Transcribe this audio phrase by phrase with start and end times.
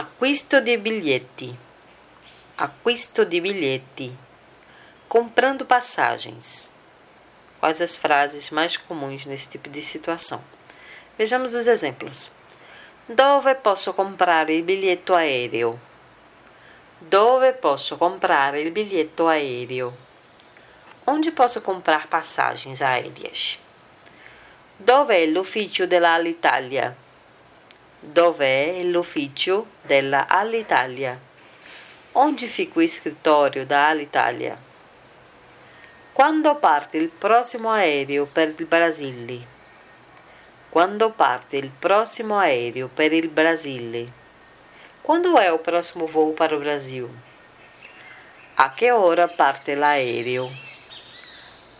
[0.00, 1.58] Acquisto de bilhete.
[2.56, 4.16] Acquisto de bilhete.
[5.08, 6.72] Comprando passagens.
[7.58, 10.40] Quais as frases mais comuns nesse tipo de situação?
[11.18, 12.30] Vejamos os exemplos.
[13.08, 15.76] Dove posso comprare il biglietto aereo?
[17.00, 19.92] Dove posso comprare il biglietto aereo?
[21.04, 23.58] Onde posso comprar passagens aéreas?
[24.78, 26.96] Dove è l'ufficio della Alitalia?
[28.00, 31.18] Dove è l'ufficio della Alitalia?
[32.12, 34.56] Onde fica o escritório da Alitalia?
[36.12, 39.40] Quando parte il prossimo aereo per il Brasile?
[40.70, 44.12] Quando parte il prossimo aereo per il Brasile?
[45.02, 47.10] Quando é o próximo voo para o Brasil?
[48.54, 50.48] A che ora parte l'aereo?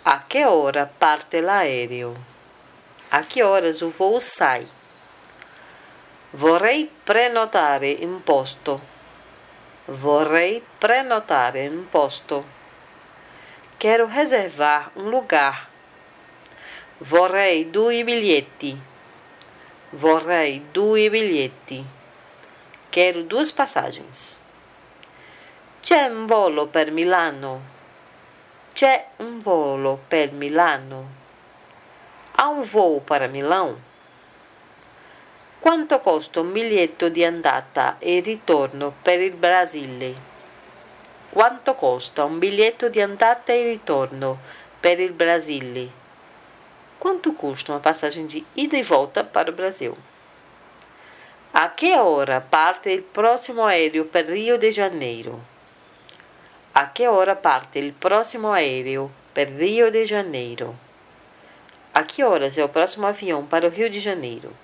[0.02, 2.16] A che ora parte l'aereo?
[3.10, 4.66] A que horas o voo sai?
[6.32, 8.80] Vorrei prenotare un posto.
[9.86, 12.44] Vorrei prenotare un posto.
[13.78, 15.66] Quero reservar um lugar.
[16.98, 18.78] Vorrei due biglietti.
[19.90, 21.82] Vorrei due biglietti.
[22.90, 24.40] Quero duas passagens.
[25.80, 27.60] C'è un volo per Milano.
[28.74, 31.08] C'è un volo per Milano.
[32.40, 33.87] Há um voo para Milão?
[35.68, 40.14] Quanto costa un biglietto di andata e ritorno per il Brasile?
[41.28, 44.38] Quanto costa un biglietto di andata e ritorno
[44.80, 45.90] per il Brasile?
[46.96, 49.94] Quanto custa uma passagem de ida e volta para o Brasil?
[51.52, 55.38] A que hora parte il prossimo aereo per Rio de Janeiro?
[56.72, 60.74] A que hora parte il prossimo aereo per Rio de Janeiro?
[61.92, 64.56] A que horas é o próximo avião para o Rio de Janeiro?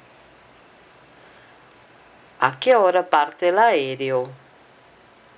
[2.46, 4.30] A che ora parte l'aereo?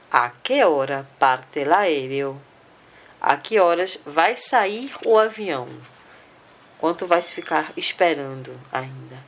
[0.08, 2.40] A che ora parte l'aereo?
[3.20, 5.68] A que horas vai sair o avião?
[6.80, 9.18] Quanto vai ficar esperando ainda?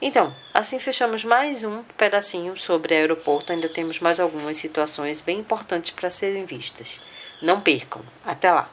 [0.00, 3.52] Então, assim fechamos mais um pedacinho sobre aeroporto.
[3.52, 7.02] Ainda temos mais algumas situações bem importantes para serem vistas.
[7.42, 8.02] Não percam.
[8.24, 8.70] Até lá!